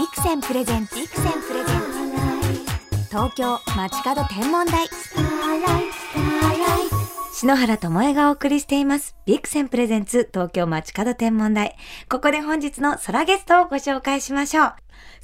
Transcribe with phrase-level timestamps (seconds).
[0.00, 3.08] ビクセンプレゼンツビクセンプレゼンツ。
[3.10, 4.88] 東京街角天文台。
[7.34, 9.14] 篠原智恵がお送りしています。
[9.26, 11.76] ビクセンプレゼンツ東京街角天文台。
[12.08, 14.74] ここで本日の空ゲストをご紹介しましょう。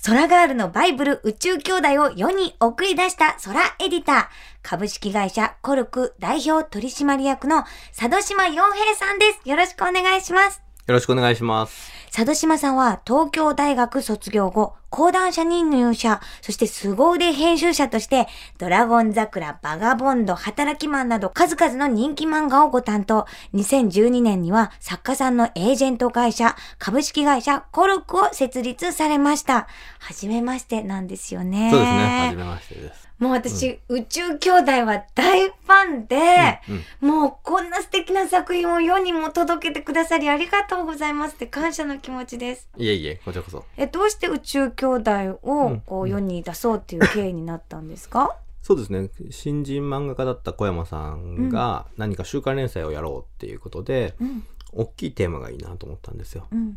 [0.05, 4.27] 空ガールのバイブル宇宙兄弟を世に送り出した空エディター。
[4.63, 7.65] 株式会社コルク代表取締役の
[7.99, 9.49] 佐渡島洋平さんです。
[9.49, 10.66] よろしくお願いします。
[10.87, 11.93] よろしくお願いします。
[12.13, 23.27] 佐渡島さんは東京大学卒業後、講談社に入社、そして凄腕編集者として、ドラゴン桜、バガボンド、働きマンなど数々の人気漫画をご担当。
[23.53, 29.67] 2012年には作家さんのエージェント会社、株式会社コルクを設立されました。
[29.99, 31.71] はじめましてなんですよね。
[31.71, 32.25] そうですね。
[32.27, 33.06] はじめましてです。
[33.19, 42.69] もう私、宇宙兄弟は大ファンで、うんもうこんな素敵な作品を世にも届けてくださりありがとうございますって感謝の気持ちです。
[42.77, 43.65] いえいえ、こちらこそ。
[43.77, 45.11] え、どうして宇宙兄弟
[45.43, 49.09] をこう世に出そうっていう経緯になったんですか、そうですね。
[49.31, 56.49] 新人漫画家だった小山さんが何か週刊連載をやろうっていうことで、うん、大きいテーマがいいなと思ったんですよ。
[56.51, 56.77] うん、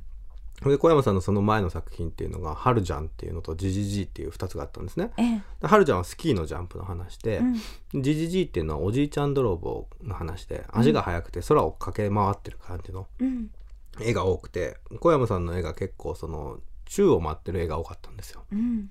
[0.63, 5.11] で、小山さんのその前の作品っていうのが、春ジャンっていうのとジジジっていう2つがあったんですね。
[5.17, 7.37] ええ、で春ジャンはスキーのジャンプの話で
[7.93, 13.49] う、ん、ジジジっていうのはおじいちゃん泥棒の話で、足が速くて空を駆け回ってる感じのうん、
[14.01, 18.43] 絵が多くて、小山さんの絵が結構その、宙を舞ってる絵が多かったんですよ。
[18.51, 18.89] うん。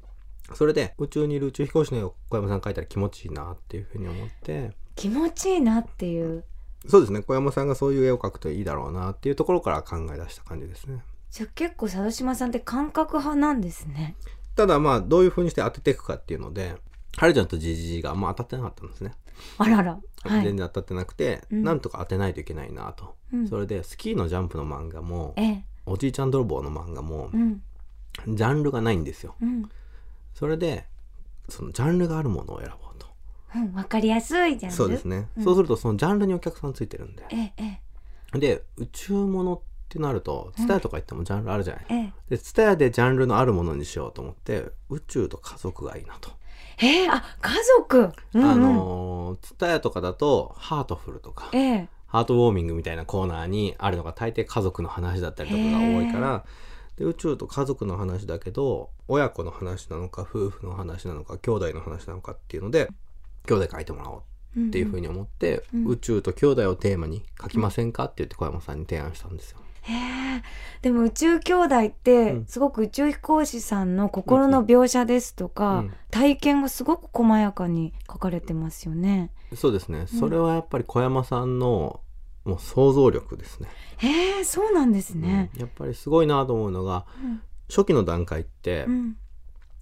[0.55, 6.45] それで宇宙にいる宇宙飛行士の絵を小山さん描いたら気持ちいいなっていうふうに思って気持ちいいなっていう。
[6.87, 14.17] そうですね小山さんがそういう絵を描くといいだろうなっていうところから考え出した感じですねじゃあ結構佐渡島さんって感覚派なんですね。
[14.57, 16.75] ただまあどういうふうにして当てていくかっていうので
[17.17, 19.13] はるちゃんとじじじがあんま当たってなかったんですね、
[19.59, 19.99] あらら。
[20.23, 20.45] はい。
[20.45, 21.63] 全然当たってなくて、うん。
[21.65, 23.49] なんとか当てないといけないなと、うん。
[23.49, 27.63] それでスキーのジャンプの漫画もええ、おじいちゃん泥棒の漫画もうん、
[28.29, 29.35] ジャンルがないんですよ。
[29.41, 29.69] うん、
[30.35, 30.87] それで
[31.49, 33.07] そのジャンルがあるものを選ぼうと。
[33.55, 34.73] うん、わかりやすいじゃん。
[34.73, 35.45] そうですね、うん。
[35.45, 37.25] そうするとそのジャンルにお客さんついてるんで。
[37.31, 37.81] ええ、え
[38.35, 42.13] え、で宇宙ものってなるとうん TSUTAYA とか言ってもジャンルあるじゃない、ええ。
[42.31, 46.31] で TSUTAYA でジャンルのあるものにしようと思って宇宙と家族がいいなと、
[46.79, 48.13] ええ、あ、家族。
[48.35, 56.45] うん、うん、あのー TSUTAYA とかだとハートフルとかええ、ハートウォーミングみたいなコーナーにあるのが大抵家族の話だったりとかが多いから
[56.97, 62.89] で宇宙と家族の話だけど親子の話なのか夫婦の話なのか兄弟の話なのかっていうので
[63.47, 64.23] 兄弟書いてもらおう
[64.59, 65.03] っていうふうに。
[65.03, 69.59] に思って、うん宇宙と兄弟をテーマに書きませんかって言って小山さんに提案したんですよ。
[69.89, 70.43] へえ。
[70.83, 79.31] でも宇宙兄弟ってうんすごく宇宙飛行士さんの心の描写ですとか、うん体験がすごく細やかに書かれてますよね。
[79.55, 80.07] そうですね。
[80.07, 82.01] それはやっぱり小山さんの
[82.45, 83.69] もう想像力ですね。
[83.99, 85.51] へえ、そうなんですね。
[85.55, 89.17] うんやっぱりすごいなと思うのが、うん初期の段階って、うん。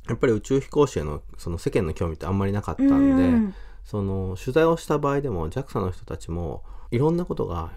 [0.09, 7.71] やっぱり宇宙飛行士へのその世間の興味ってあんまりなかったんで、うんその取材をした場合でも JAXA の人たちもいろんなことが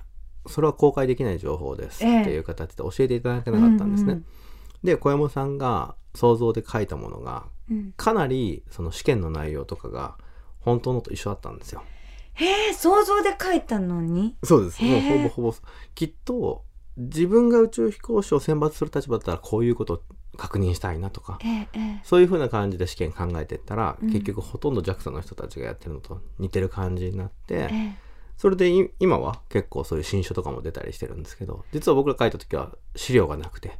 [0.47, 4.13] それは公開できない情報ですええっていう形で教えていただけなかったんですね。
[4.13, 4.25] うん
[4.81, 10.17] で小山さんが想像で書いたものがうんかなりその試験の内容とかが
[10.61, 11.83] 本当のと一緒だったんですよ。
[12.35, 14.37] へえ、想像で書いたのに？
[14.41, 14.81] そうです。
[14.81, 15.55] もうほぼほぼ
[15.95, 16.63] きっと
[16.95, 20.01] 自分が宇宙飛行士を選抜する立場だったらこういうことを
[20.37, 21.39] 確認したいなとか。
[22.03, 27.95] そういう風な感じで試験考えていったら、うん結局ほとんど JAXA の人たちがやってるのと似てる感じになって、え
[28.39, 33.77] それでい今は結構そういう新書とかも出たりしてるんですけど実は僕が書いた時は資料がなくて。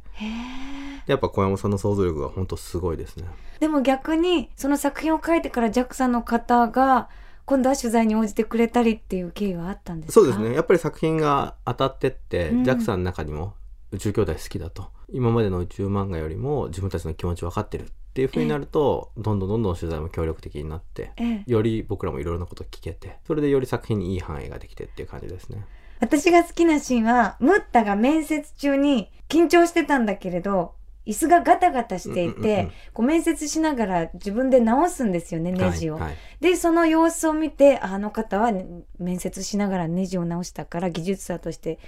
[1.06, 3.24] やっぱ小山さんの想像力が本当すごいですね。
[3.58, 7.08] でも逆にその作品を書いてから JAXA の方が
[7.46, 10.12] 今度は取材に応じてくれたりっていう経緯はあったんですか？
[10.12, 13.54] そうですねやっぱり作品が当たってって、うん JAXA の中にも
[13.92, 25.64] 宇宙兄弟好きだと今までの宇宙漫画よりも自分たちの気持ち分かってるっていう風になると、どんどんどんどん取材も協力的になってええ、より僕らもいろいろなこと聞けてそれでより作品にいい反映ができてっていう感じですね。
[26.00, 30.74] 私が好きなシーンはムッタが面接中に緊張してたんだけれど
[31.06, 35.94] 椅子がガタガタしていて、こう面接しながら自分で直すんですよねネジを。
[35.94, 38.50] はいはいでその様子を見てああの方は
[38.98, 41.78] 面接しながらネジを直したから技術者として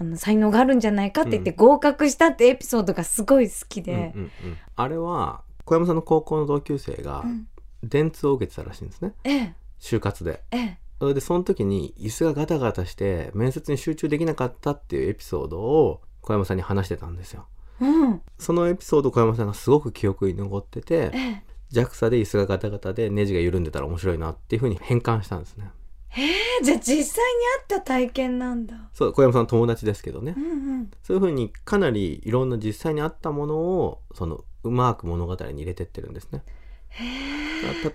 [0.00, 3.92] あの才能があるんじゃないかって言ってうん合格したってエピソードがすごい好きで。
[3.92, 7.48] うんうんうんあれは小山さんの高校の同級生がうん
[7.82, 10.42] 電通を受けてたらしいんですねええ就活で。
[10.50, 17.46] ええそれでその時に椅子がガタガタして面接に集中できなかったっていうエピソードを小山さんに話してたんですよ。
[17.80, 25.70] うんそのエピソード小山さんがすごく記憶に残っててええ JAXA で椅子がガタガタでネジが緩んでたら面白いなっていうふうに変換したんですね。
[26.16, 28.74] えじゃあ実際にあった体験なんだ。
[28.94, 30.46] そう小山さんの友達ですけどねうんう
[30.82, 36.42] んそういうふうにかなりいろんな実際にあったものをそのうまく物語に入れてってるんですね。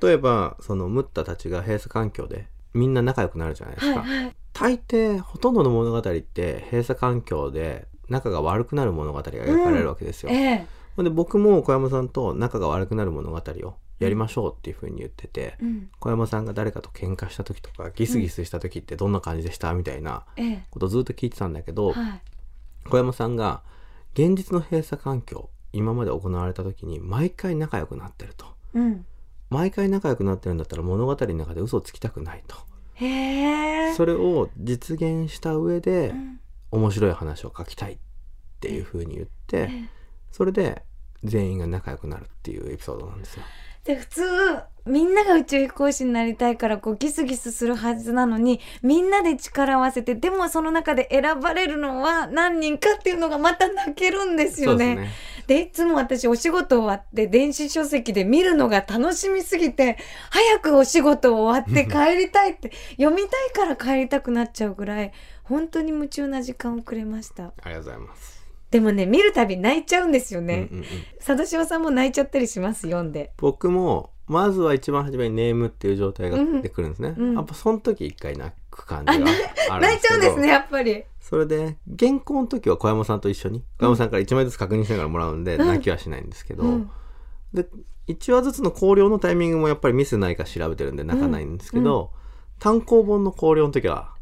[0.02, 4.02] 例えばそのムッタたちが閉鎖環境でみんな仲良くなるじゃないですか。
[4.02, 4.36] はいはい。
[4.54, 10.32] 大抵ほとんどの物語って閉鎖環境で仲が悪くなる物語が描かれるわけですよ。
[10.32, 10.68] ええ。
[10.96, 13.74] ほんで僕も小山さんと仲が悪くなる物語を
[14.04, 15.90] やりましょうっていうふうに言ってて、うん。
[16.00, 19.74] 小山さんが誰かと喧嘩した時とかギスギスした時ってどんな感じでした？
[19.74, 20.64] みたいなええ。
[20.70, 22.22] ことをずっと聞いてたんだけど、はい。
[22.90, 23.64] 小山さんが
[24.14, 29.06] 現実の閉鎖環境今まで行われた時に毎回仲良くなってるとうん。
[29.50, 32.56] 毎回仲良くなってるんだったら物語の中で嘘をつきたくないと。
[33.96, 36.40] それを実現した上でうん
[36.72, 37.98] 面白い話を書きたいっ
[38.60, 39.90] ていう風に言ってええ
[40.32, 40.82] それで
[41.24, 43.44] 全員が仲良くなるっていうエピソードなんですよ。
[43.84, 44.24] で普通
[44.86, 55.10] みんなが宇宙飛行士になりたいからこうギスギスするはずなのにみんなで力を合わせてでもその中で選ばれるのは何人かっていうのがまた泣けるんですよね。
[55.48, 59.98] でいつも私お仕事終わって電子書籍で見るのが楽しみすぎて
[60.30, 65.12] 早くお仕事終わって 帰りたいって読みたいから帰りたくなっちゃうぐらい
[65.44, 67.54] 本当に夢中な時間をくれました。
[67.64, 68.33] ありがとうございます。
[68.74, 70.68] でもね見るたび泣いちゃうんですよね。
[70.72, 70.86] うんうんうん
[71.20, 72.88] 佐渡島さんも泣いちゃったりします？
[72.88, 73.32] 読んで。
[73.38, 77.14] 僕もまずは一番初めにネームっていう状態が出てくるんですね。
[77.16, 79.80] うんやっぱその時一回泣く感じがあるんですけど。
[79.80, 81.04] 泣いちゃうんですねやっぱり。
[81.22, 86.90] それで原稿の時は小山さんと一緒に小山さんから1枚ずつ確認しながらもらうんで、うん泣きはしないんですけど、うん
[87.54, 87.68] で
[88.08, 92.12] 1話ずつの考慮のタイミングもやっぱりミスないか調べてるんで泣かないんですけど、
[92.60, 94.13] 単行本の考慮の時は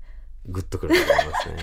[0.47, 1.55] グッとくると思いますね。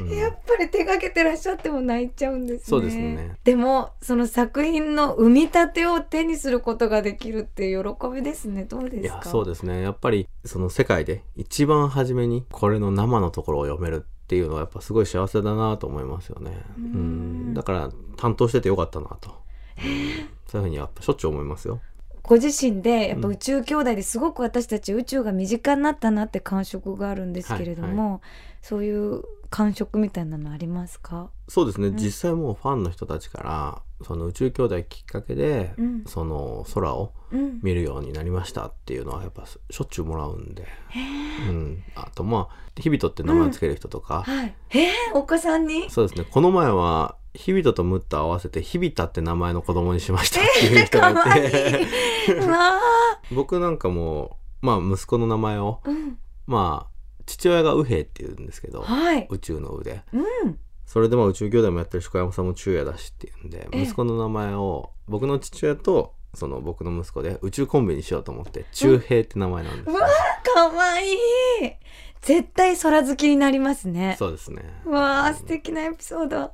[0.00, 2.64] うん やっぱり手がけてらっしゃっても泣いちゃうんですね。
[2.66, 3.36] そうですね。
[3.44, 8.64] でもその作品の生み立てを手にすることができるって喜びですね。
[8.64, 9.14] どうですか？
[9.14, 16.62] いやそうですねやっぱりその世界で一番初めにこれの生のところを読めるっていうのはやっぱすごい幸せだなと思いますよね。
[16.78, 19.30] ううんんだから担当しててよかったなと、
[19.78, 19.84] うん
[20.46, 21.80] そういうふうにやっぱしょっちゅう思いますよ。
[22.26, 28.22] ご自身でやっぱ宇宙兄弟ですごく私たち宇宙が身近になったなって感触があるんですけれども、
[28.62, 31.30] そういう感触みたいなのありますか？
[31.48, 31.96] そうですね、ん。
[31.96, 36.04] 実際もうファンの人たちからその宇宙兄弟きっかけで、うん。
[36.06, 37.60] その空をうん。
[37.62, 40.66] 見るようになりましたっていうのはやっぱしょっちゅうもらうんで、
[41.48, 44.54] うん、あとまあ「日々と」って名前をつける人とか、はい。
[44.70, 45.90] えー、お子さんに？
[45.90, 46.26] そうですね。
[46.30, 51.86] この前は「日々と」と「ムッと合わせて「日々た」って名前の子供にしましたっていう人がいて、
[53.34, 56.18] 僕なんかもまあ息子の名前をーうん。
[56.46, 56.94] まあ
[57.26, 59.26] 父親が右兵って言うんですけどはい。
[59.30, 60.58] 宇宙の宇でうん。
[60.86, 70.08] それでまあ宇宙兄弟もやってるし小山さんも昼夜だしっていうんでええ息子の名前を僕の父親とその僕の息子で宇宙コンビにしようと思って中平って名前なんですよ、うわ
[70.54, 71.16] かわいい。
[72.20, 74.16] 絶対空好きになりますね。
[74.18, 76.52] そうですねうわあ素敵なエピソード。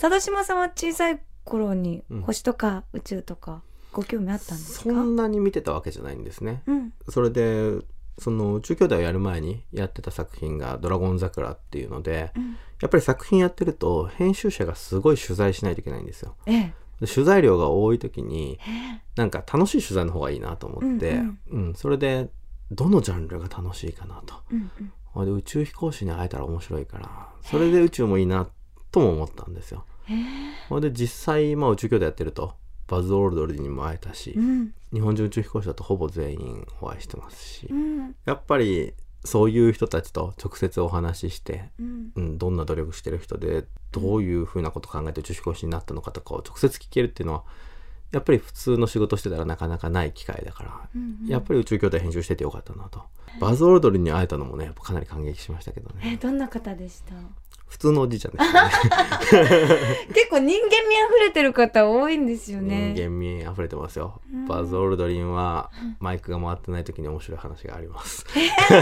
[0.00, 3.62] 佐渡島さんは小さい頃にうん星とか宇宙とか
[3.92, 4.84] ご興味あったんですか？
[4.84, 6.92] そんなに見てたわけじゃないんですねうん。
[7.08, 7.78] それで
[8.18, 12.56] その宇宙兄弟をやる前にやってた作品が「ドラゴン桜」っていうのでうん。
[12.80, 16.74] やっぱり作品やってると編集者がすごい取材しないといけないんですよええ。
[17.00, 22.30] で取材量が多い時にえなんか楽しい取材の方がいいなと思って、うんうんそれで
[22.70, 24.54] どのジャンルが楽しいかなとえ。
[24.54, 24.70] うん
[25.16, 25.34] うん。
[25.38, 28.46] 宇宙飛行士に会えたら面白いからそれで宇宙もいいな
[28.90, 30.16] とも思ったんですよええ。
[30.68, 32.54] ほいで実際、まあ、宇宙兄弟やってると
[32.86, 34.72] バズ・オールドリーにも会えたし、うん。
[34.92, 38.14] 日本人宇宙飛行士だとほぼ全員お会いしてますし、うん。
[38.24, 42.10] やっぱりそういう人たちと直接お話しして、うん。
[42.14, 47.44] うん、どんな努力してる人でどういうふうなこと考えて宇宙飛行士になったのかとかを直接聞けるっていうのは
[48.10, 53.02] やっぱり普通の仕事してたらなかなかない機会だから、うんやっぱり宇宙兄弟編集しててよかったなと。
[53.38, 57.12] バズ・オールドリーに会えたのもねやっぱかなり感激しましたけどえねどんな方でした？
[57.68, 59.50] 普通のおじいちゃんですよね
[60.08, 62.92] 結構人間味あふれてる方多いんですよね。
[62.94, 65.70] 人間味あふれてますよ、うんバズ・オールドリンは
[66.00, 68.24] マイクが回ってない時に面白い話があります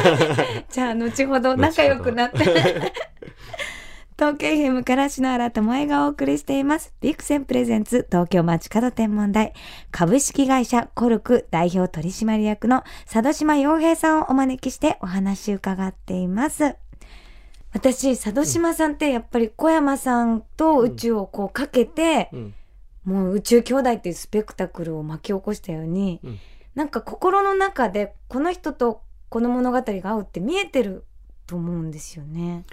[0.70, 2.38] じゃあ後ほど仲良くなって。
[4.18, 6.94] 東京 FM から篠原智恵がお送りしています。
[7.02, 9.52] ビクセンプレゼンツ東京街角天文台
[9.90, 16.76] 株式会社コルク代表取締役の佐渡島洋平さんをお招きしてお話伺っています。
[17.76, 22.54] 私、佐渡島さんってやっぱり小山さんと宇宙をこうかけて、うん。
[23.04, 26.38] もう宇宙兄弟っていうスペクタクルを巻き起こしたように、うん。
[26.74, 31.04] なんか心の中でこの人とこの物語が合うって見えてる
[31.46, 32.64] と思うんですよね。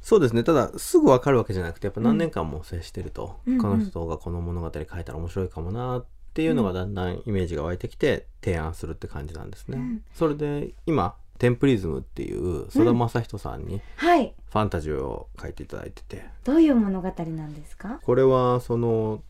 [0.00, 0.42] そうですね。
[0.42, 9.76] ただすぐ分かるわけじゃなくてやっぱ何年間も接してると、うんこの人がこの物語書いたら面白いかもなっていうのがだんだんイメージが湧いてきて提案するって感じなんですね。
[9.76, 10.04] うん。
[10.14, 14.34] それで今テンプリズムっていう曽田正人さんにはい。
[14.50, 18.00] ファンタジーを書いていただいてて、どういう物語なんですか？
[18.02, 19.22] これはその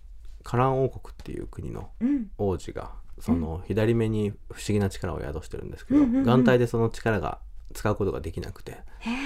[0.44, 2.30] カラン王国っていう国のうん。
[2.38, 6.24] 王子がその左目に不思議な力を宿してるんですけど、うんうんうん。
[6.24, 7.38] 眼帯でその力が
[7.74, 8.72] 使うことができなくて。
[9.00, 9.16] へえ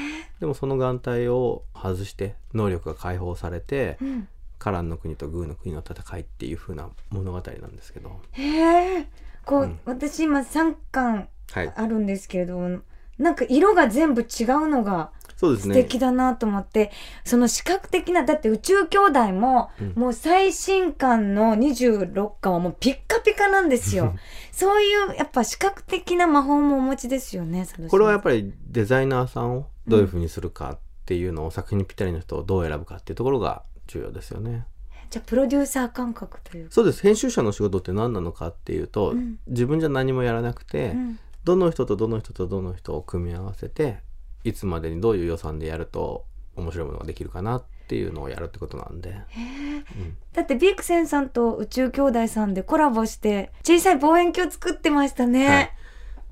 [0.41, 4.29] でもその眼帯を外して能力が解放されてうん。
[4.59, 8.21] カランの国とグーの国の戦いっていう風な物語なんですけど。
[8.33, 9.09] へえ
[9.45, 9.81] こう、うん。
[9.85, 12.81] 私今3巻はいあるんですけれども
[13.19, 15.75] なんか色が全部違うのが素そうですね。
[15.75, 16.91] 敵だなと思って、
[17.25, 19.93] その視覚的なだって宇宙兄弟も、うん。
[19.95, 24.15] もう最新刊の26巻はもうピッカピカなんですよ。
[24.53, 34.67] そういうやっぱ視覚的な魔法もお持ちですよねこれはやっぱりデザイナーさんをどういう風にするかっていうのを作品にぴったりの人をどう選ぶかっていうところが重要ですよね。
[35.09, 36.73] じゃあプロデューサー感覚というか。
[36.73, 37.01] そうです。
[37.01, 39.39] 編集者の仕事って何なのかっていうと、うん。
[39.47, 43.99] 自分じゃ何もやらなくて、うんどの人とどの人とどの人を組み合わせて
[44.45, 46.25] いつまでにどういう予算でやると
[46.57, 50.17] 面白いものができるかなっていうのをやるってことなんで、うん。
[50.33, 55.73] だってビクセンさんと宇宙兄弟さんでコラボして小さい望遠鏡作ってましたね、はい。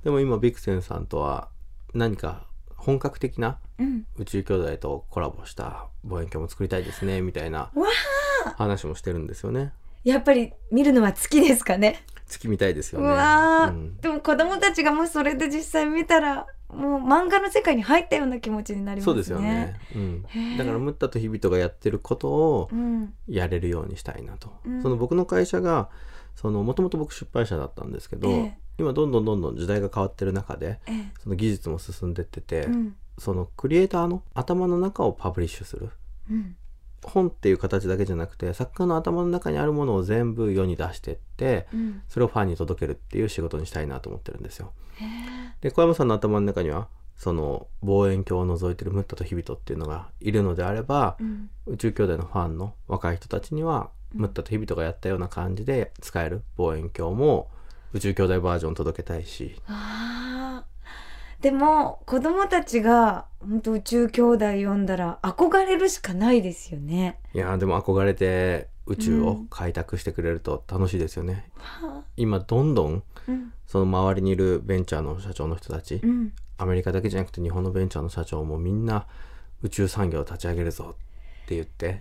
[0.04, 1.48] でも今ビクセンさんとは
[1.94, 2.46] 何か
[2.76, 4.06] 本格的なうん。
[4.16, 7.86] 宇宙兄弟とコラボした望遠鏡も作りたいですねみたいなわ
[8.56, 9.72] 話もしてるんですよね
[10.08, 12.02] やっぱり見るのは月ですかね？
[12.26, 13.08] 月みたいですようね。
[13.08, 13.96] わー、うん。
[13.98, 19.06] でも子供たちがもしそれで実際見たらもう漫画の世界に入ったような気持ちになりますね。
[19.06, 20.22] そうですよね、うん。
[20.58, 23.14] だからムッタとヒビトがやってることをうん。
[23.26, 24.82] やれるようにしたいなと、うん。
[24.82, 25.88] その僕の会社が
[26.36, 28.58] そのもともと僕出版社だったんですけど、ええ。
[28.78, 31.12] 今どんどんどんどん時代が変わってる中でええ。
[31.22, 32.96] その技術も進んでってて、うん。
[33.18, 35.90] そのクリエイターの頭の中をパブリッシュする。
[36.30, 36.56] うん
[37.02, 42.02] 本っていう形だけじゃなくて作家の頭の中にあるものを全部世に出してってうん。
[42.08, 44.72] それをファンに届けるっていう仕事にしたいなと思ってるんですよ。
[45.60, 51.50] で小山さんの頭の中にはその望遠鏡を覗いてるムッタとヒビトっていうのがいるのであれば、うん。
[51.66, 54.20] 宇宙兄弟のファンの若い人たちには、うん。
[54.22, 57.50] ムッタとヒビトがやったような感じで使える望遠鏡も
[57.92, 59.60] 宇宙兄弟バージョン届けたいし。
[59.66, 60.67] あー
[61.40, 67.20] でも子供たちが本当宇宙兄弟読んだら憧れるしかないですよね。
[67.32, 72.02] いやーでも憧れて宇宙を開拓してくれると楽しいですよね、はあ。
[72.16, 73.52] 今どんどんうん。
[73.66, 76.32] その周りにいるベンチャーの社長の人たち、うん。
[76.56, 79.06] アメリカだけじゃなくて日本のベンチャーの社長もみんな
[79.62, 80.96] 宇宙産業を立ち上げるぞ
[81.44, 82.00] って言って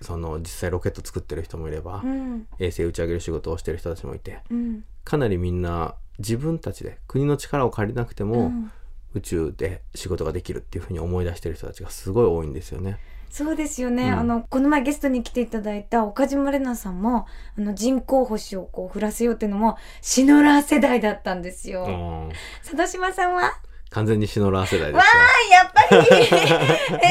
[0.00, 2.46] その実際ロケット作ってる人もいれば、えうん。
[2.60, 4.84] 衛星打ち上げる仕事をしてる人たちもいてうん。
[5.02, 8.72] かなりみんな自分たちで国の力を借りなくても、うん。
[9.14, 12.98] 宇宙で仕事ができるっていうふうに思い出してる人たちがすごい多いんですよね。
[13.30, 14.18] そうですよね、うん。
[14.18, 21.84] あのこの前ゲストに来ていただいた岡島玲奈さんもあの人工星をこう降らせようっていうのもシノラー世代だったんですよ。
[21.84, 21.90] う
[22.28, 22.32] ん。
[22.62, 23.54] 佐渡島さんは？
[23.90, 25.08] 完全にシノラー世代ですわよ。
[25.10, 27.02] あやっぱりえー、嬉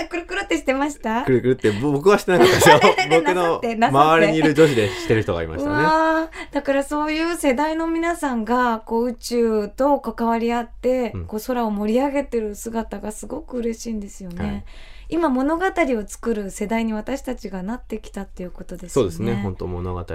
[0.00, 1.22] しいくるくるってしてました？
[1.22, 3.22] くるくるってぼ僕はしてなかったですよ ね。
[3.24, 6.28] 僕の周りにいる女子でしてる人がいましたね。
[6.50, 14.44] だからそういう世代の皆さんがこう宇宙と関わり合って、うんこう空を盛り上げてる姿がすごく嬉しいんですよね。
[14.44, 14.64] はい
[15.10, 19.10] 今物語を作る世代に私たちがなってきたっていうことですよね。
[19.12, 19.42] そうですね。
[19.42, 20.06] 本当物語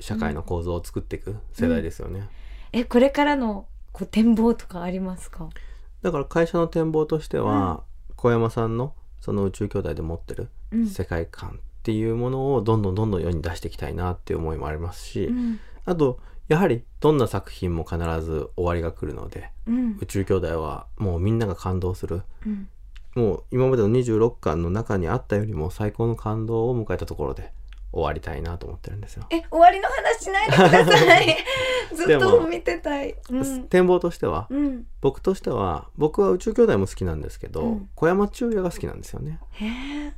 [0.00, 2.28] 社会の構造を作っていく世代ですよね。
[2.72, 3.66] えこれからの
[3.98, 5.48] こう展望とかありますか？
[6.02, 7.82] だから会社の展望としては、
[8.16, 10.86] 小山さんのその宇宙兄弟で持ってるうん。
[10.86, 11.52] 世界観っ
[11.82, 15.58] ていうものをどんどんどんどん世に出していきたいなっていう思いもありますし、うん。
[15.84, 19.98] あとやはりどんな作品も必ず終わりが来るのでうん。
[20.00, 22.22] 宇宙兄弟はもうみんなが感動する。
[22.46, 22.68] うん。
[23.14, 27.52] もう今までの26巻の中にあったよりも最高の感動を迎えたところで
[27.90, 29.24] 終わりたいなと思ってるんですよ。
[29.30, 31.36] え終わりの話しないでください。
[31.94, 33.14] ずっでとも見てたい。
[33.30, 39.40] うん展望としてはうん僕としては僕は宇宙兄弟も好きなんですけど、うん小山中也が好きなんですよね。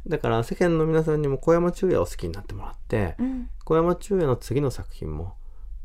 [0.07, 5.35] だから世間の皆さんにも小山中也を好きになってもらって、うん小山中也の次の作品も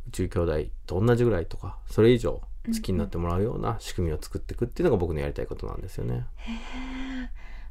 [0.08, 6.26] 宇宙兄弟と同じぐらいとかそれ以上好きになってもらうような仕組みを作っていくっていうのが僕のやりたいことなんですよね。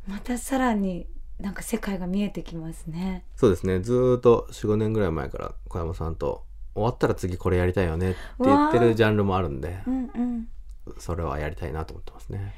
[0.07, 1.09] またさらに
[1.41, 3.25] なんか世界が見えてきますね。
[3.37, 10.49] そうですねずーっと45年ぐらい前から小山さんと終わったら次これやりたいよねって言ってるジャンルもあるんでうんうん。
[10.99, 12.55] それはやりたいなと思ってますね。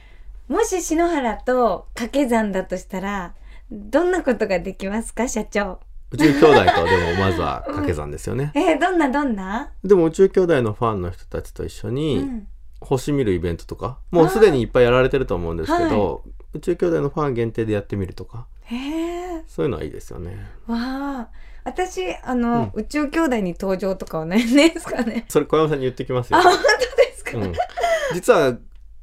[0.49, 3.35] もし篠原と掛け算だとしたら
[3.71, 5.81] どんなことができますか社長？
[6.13, 8.53] 宇宙兄弟とでもまずは掛け算ですよね。
[8.55, 9.73] えー、どんなどんな？
[9.83, 12.47] でも宇宙兄弟のファンの人たちと一緒うにん。
[12.87, 16.23] 星見るイベントとかもうすでにいっぱいやられてると思うんですけはど、
[16.55, 18.77] 宇宙兄弟のファン限定でやってみるとかへ
[19.37, 19.45] え。
[19.47, 20.37] そういうのはいいですよね。
[20.67, 21.29] わあ。
[21.65, 25.25] 私あの、うん宇宙兄弟に登場とかはないですかね。
[25.31, 26.43] それ小山さんに言ってきますよあ。
[26.43, 26.59] 本当
[26.97, 27.39] ですか？
[27.39, 27.53] うん、
[28.15, 28.57] 実は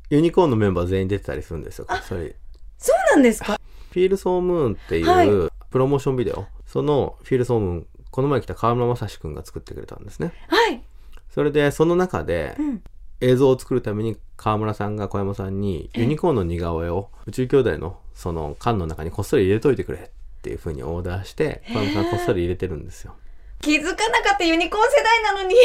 [0.09, 1.87] ユニコーンのメンバー全員出てたりするんですよ。
[2.07, 2.35] それ
[2.77, 3.59] そうなんですか？
[3.91, 5.29] フィール・ソー・ムーンっていう、はい
[5.69, 10.83] プロモーションビデオそのフィールソームンこの前来た河村正史くんが作ってくれたんですねはい。
[11.31, 12.83] それでその中でうん。
[13.24, 23.15] 映像を作るために河村さんが小山さんにユニコーンの似顔絵を宇宙兄弟のその缶の中にこっそり入れといてくれっていう風にオーダーして小山さんこっそり入れてるんですよ
[23.62, 25.56] 気づかなかったユニコーン世代なのに。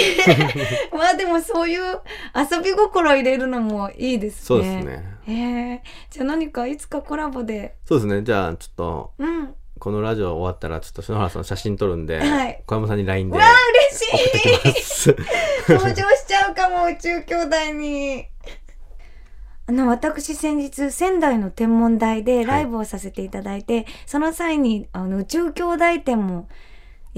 [0.97, 2.01] まあでもそういう
[2.33, 4.41] 遊び心入れるのもいいですね。
[4.45, 4.87] そうです。
[4.87, 5.33] ねへ
[5.75, 5.83] え。
[6.09, 7.75] じゃあ何かいつかコラボで。
[7.85, 9.55] そうですねじゃあちょっとうん。
[9.79, 13.49] このラジオ終わったらちょっと篠原さん写真撮るんで、はい小山さんに LINE でわあ、
[13.93, 15.15] 嬉しい
[15.69, 18.27] 登場しうかも、宇宙兄弟に。
[19.67, 26.49] あの、私先日、仙台の天文台でライブをさせていただいて、その際に、あの、宇宙兄弟展も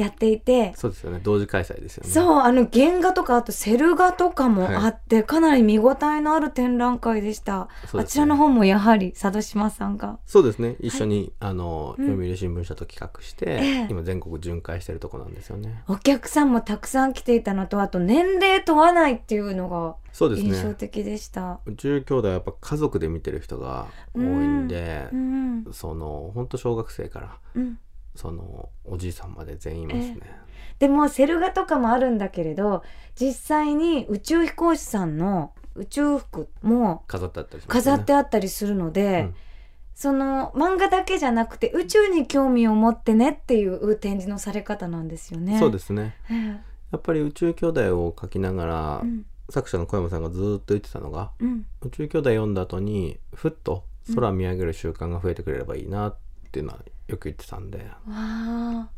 [0.03, 1.21] やっていて、そうですよね。
[1.23, 2.11] 同時開催ですよね。
[2.11, 7.69] そう、あの、原画とか、あとセル画とかもあって、かなり見応えのある展覧会でした。
[7.93, 8.01] ね。
[8.01, 10.19] あちらの方もやはり、佐渡島さんが。
[10.27, 10.77] そうですね。
[10.81, 12.07] 一緒に、あのうん。
[12.07, 13.87] 読売新聞社と企画して、ええ。
[13.91, 15.83] 今全国巡回してるとこなんですよね。
[15.89, 21.61] お客さんもたくさん来ていたのと、あと年齢問わないっていうのがそうです印象ね的でした。
[21.67, 25.65] 宇宙兄弟はやっぱ家族で見てる人が多いんでう、ん。
[25.73, 27.79] その本当小学生からうん。
[28.21, 30.21] そのおじいさんまで全員いますね、
[30.79, 32.83] でもセル画とかもあるんだけれど
[33.19, 37.65] 実際に宇宙飛行士さんの宇宙服も飾ってあったりね。
[37.69, 39.35] 飾ってあったりするので、うん。
[39.95, 45.59] その漫画だけじゃなくて宇宙に興味を持ってねっていう展示のされ方なんですよね。
[45.59, 46.17] そうですね。
[46.31, 46.47] ええ。
[46.93, 49.25] やっぱり宇宙兄弟を描きながら、うん。
[49.49, 51.67] 作者の小山さんがずーっと言ってたのがうん。
[51.83, 53.85] 宇宙兄弟読んだ後にふっと
[54.15, 56.17] 空見上げる習慣が増えてくれればいいなっ
[56.51, 57.87] ていうのはよく言ってたんで、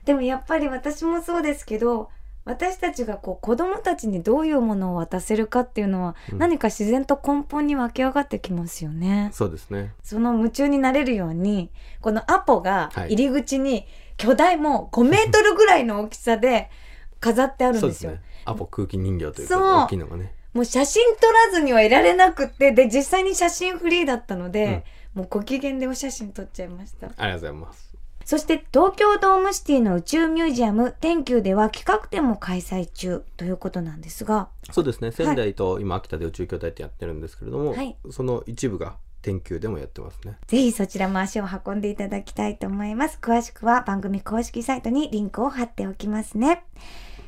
[0.05, 2.11] でもやっぱり私もそうですけど
[2.45, 6.39] 私たちがこう子供たちにどういうものを渡せるかっていうのは、うん。
[6.39, 9.31] 何か自然と根本に湧き上がってきますよね。
[9.33, 9.95] そうですね。
[10.03, 13.13] その夢中になれるようにこのアポがはい。
[13.13, 16.71] 入り口に巨大もう5メートルぐらいの大きさで
[17.21, 17.81] 飾ってあるんでよ。
[17.81, 18.21] そうですすね。
[18.45, 20.35] アポ空気人形というか大きいのがね。
[20.53, 24.85] もう写真撮らずにはいられなくってで実際に写真フリーだったので、
[25.15, 27.07] もうご機嫌でお写真撮っちゃいました。
[27.07, 27.92] ありがとうございます
[28.33, 35.13] そして東京ドームシティの宇宙ミュージアム天宮では企画展も開催中ということなんですが、そうですね。
[35.13, 37.95] 仙台と今秋田で宇宙兄弟ってやってるんですけれども、はい。
[38.11, 40.39] その一部が天宮でもやってますね。
[40.47, 43.19] ぜひそちらも足を運んでいただきたいと思います。
[43.21, 46.65] 詳しくは番組公式サイトにリンクを貼っておきますね。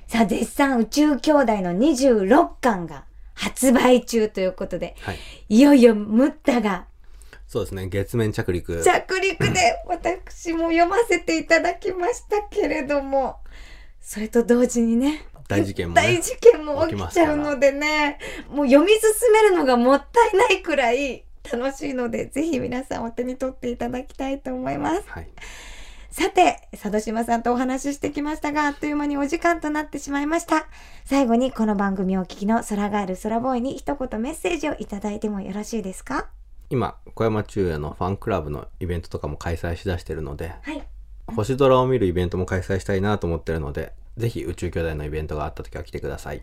[0.06, 5.18] さあ、絶賛宇宙兄弟の26巻が発売中ということで、はい。
[5.50, 6.86] いよいよムッタが
[7.46, 13.36] そうですね月面着陸着陸で私も読ませていただきましたけれども、
[14.00, 25.02] それと同時にね、大事件もね大事件も起きちゃうのでね、もう読み進めるのがもったいないくらい楽しいので、ぜひ皆さんお手に取っていただきたいと思います。
[25.06, 25.28] はい
[26.10, 30.68] さて、佐渡島さんとお話ししてきましたが、あっという間にお時間となってしまいました。
[31.04, 36.28] 最後にこの番組をお聞きの空ガール空ボーイに一言メッセージをいただいてもよろしいですか？
[36.70, 40.82] 今小山中也のファンクラブのイベントとかも開催しだしてるのではい。
[41.34, 46.42] 星空を見るイベントも開催したいなと思ってるのでぜひ宇宙兄弟のイベントがあった時は来てください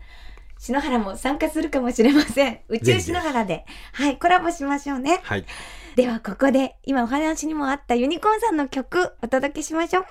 [0.58, 2.60] 篠原も参加するかもしれません。
[2.68, 3.64] 宇宙篠原で。
[3.94, 5.20] はい、コラボしましょうね。
[5.24, 5.44] はい
[5.96, 10.10] ではここで今お話にもあったユニコーンさんの曲お届けしましょうか。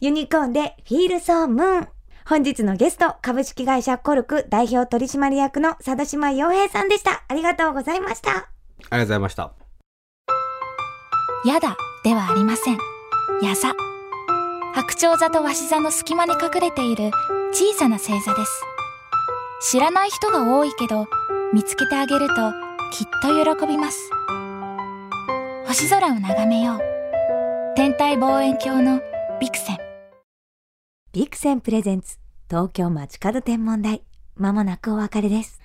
[0.00, 1.88] ユニコーンで Feel So Moon。
[2.26, 7.24] 本日のゲスト、株式会社コルク代表取締役の佐渡島洋平さんでした。
[7.26, 8.51] ありがとうございました。
[8.90, 9.52] ありがとうございました
[11.44, 12.78] やだではありません。
[13.42, 13.74] やざ。
[14.74, 17.10] 白鳥座と鷲座の隙間に隠れている
[17.52, 18.62] 小さな星座です。
[19.70, 21.06] 知らない人が多いけど、
[21.52, 22.34] 見つけてあげると
[22.92, 24.10] きっと喜びます。
[25.66, 26.80] 星空を眺めよう。
[27.76, 29.00] 天体望遠鏡の
[29.40, 29.78] ビクセン。
[31.12, 32.18] ビクセンプレゼンツ
[32.48, 34.02] 東京街角天文台。
[34.34, 35.61] まもなくお別れです。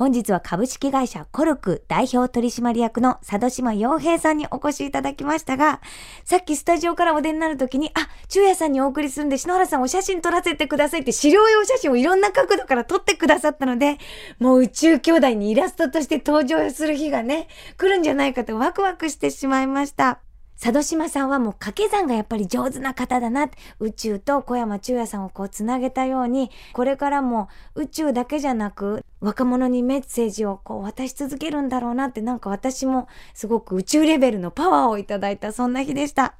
[0.00, 5.82] 本日は株式会社コルク代表取締役の佐渡島洋平さんにお越しいただきましたが、
[6.24, 13.98] さっきスタジオからお出になるときに、あ、中也さんにお送りするんで篠原さんお写真撮らせてくださいって資料用写真をいろんな角度から撮ってくださったので、
[14.38, 20.20] もう宇宙兄弟にイラストとして登場する日がね、来るんじゃないかとワクワクしてしまいました。
[20.60, 23.48] 佐渡島さんはもう掛け算がやっぱり上手な方だな。
[23.78, 36.34] 宇宙と小山中也さんをこうつなげたように、これからも宇宙だけじゃなく、若者にメッセージをこう渡し続けるんだろうなって、なんか私もすごく宇宙レベルのパワーをいただいたそんな日でした。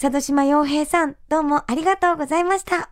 [0.00, 2.90] 佐渡島庸平さん、どうもありがとうございました。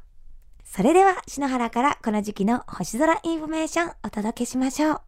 [0.65, 5.01] それでは、篠原からこの時期の星空インフォメーションお届けしましょう。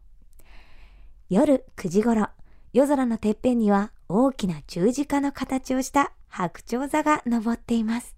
[1.29, 2.29] 夜9時頃、
[2.71, 8.15] 夜空のてっぺんには大きな十字架の形をした白鳥座が昇っています。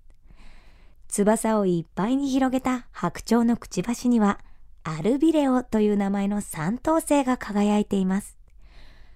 [1.08, 4.40] 翼をいっぱいに広げた白鳥のくちばしには、
[4.84, 8.38] アルビレオという名前の三等星が輝いています。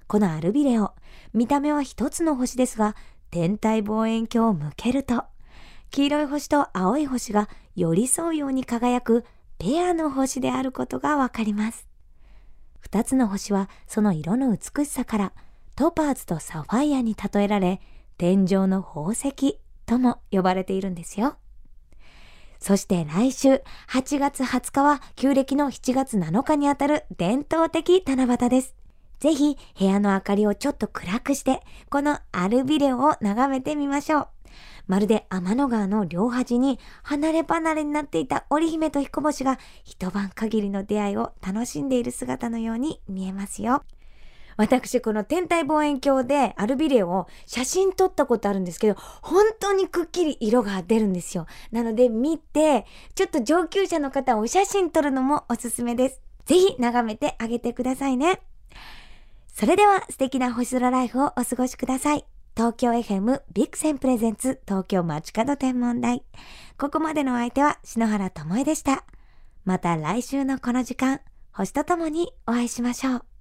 [0.07, 0.93] このアルビレオ、
[1.33, 2.95] 見た目は一つの星ですが、
[3.29, 5.25] 天体望遠鏡を向けると、
[5.91, 9.25] 黄色い星と青い星が寄り添うように輝く
[9.59, 11.87] ペアの星であることがわかります。
[12.79, 15.33] 二つの星はその色の美しさから
[15.75, 17.81] トパーズとサファイアに例えられ、
[18.17, 21.37] 天井の宝石とも呼ばれているんですよ。
[22.59, 28.75] そして来週8月20日は旧暦の7月7日にあたる伝統的七夕です。
[29.19, 34.27] ぜひ部屋の明かりをちょっと暗くして、このアルビレオを眺めてみましょう。
[34.85, 43.83] まるで天の川の両端に離れ離れになっていた織姫と彦星が一晩限りの出会いを楽しんでいる姿のように見えますよ。
[44.57, 51.45] 私、この天体望遠鏡でアルビレオを写真撮ったことあるんですけど、本当にくっきり色が出るんですよ。
[51.71, 52.85] なので見て、
[53.15, 56.21] ちょっと上級者の方お写真撮るのもおすすめです。
[56.45, 58.41] ぜひ眺めてあげてくださいね。
[59.47, 62.25] それでは素敵な星空ライフをお過ごしください。
[62.55, 66.23] 東京 FM ビクセンプレゼンツ東京街角天文台。
[66.77, 69.05] ここまでのお相手は篠原智恵でした。
[69.65, 73.32] また来週のこの時間、星とともにお会いしましょう。